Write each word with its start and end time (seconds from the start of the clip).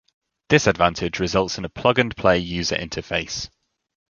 This 0.49 0.65
advantage 0.65 1.19
results 1.19 1.59
in 1.59 1.65
a 1.65 1.69
plug-and-play 1.69 2.39
user 2.39 2.75
interface. 2.75 3.49